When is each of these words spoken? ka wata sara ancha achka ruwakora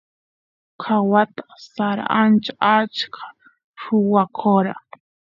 ka 0.81 0.95
wata 1.11 1.45
sara 1.71 2.05
ancha 2.21 2.53
achka 2.77 3.23
ruwakora 3.81 4.73